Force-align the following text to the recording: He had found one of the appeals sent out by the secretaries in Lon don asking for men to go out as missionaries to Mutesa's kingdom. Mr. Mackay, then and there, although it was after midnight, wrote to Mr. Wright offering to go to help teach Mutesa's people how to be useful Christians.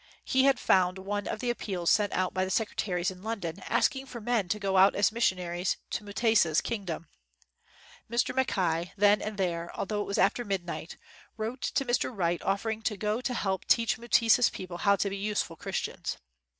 He 0.25 0.45
had 0.45 0.59
found 0.59 0.97
one 0.97 1.27
of 1.27 1.41
the 1.41 1.51
appeals 1.51 1.91
sent 1.91 2.11
out 2.13 2.33
by 2.33 2.43
the 2.43 2.49
secretaries 2.49 3.11
in 3.11 3.21
Lon 3.21 3.39
don 3.41 3.59
asking 3.69 4.07
for 4.07 4.19
men 4.19 4.49
to 4.49 4.57
go 4.57 4.75
out 4.77 4.95
as 4.95 5.11
missionaries 5.11 5.77
to 5.91 6.03
Mutesa's 6.03 6.59
kingdom. 6.59 7.05
Mr. 8.09 8.33
Mackay, 8.33 8.93
then 8.97 9.21
and 9.21 9.37
there, 9.37 9.69
although 9.75 10.01
it 10.01 10.07
was 10.07 10.17
after 10.17 10.43
midnight, 10.43 10.97
wrote 11.37 11.61
to 11.61 11.85
Mr. 11.85 12.09
Wright 12.11 12.41
offering 12.41 12.81
to 12.81 12.97
go 12.97 13.21
to 13.21 13.33
help 13.35 13.65
teach 13.65 13.99
Mutesa's 13.99 14.49
people 14.49 14.77
how 14.77 14.95
to 14.95 15.07
be 15.07 15.17
useful 15.17 15.55
Christians. 15.55 16.17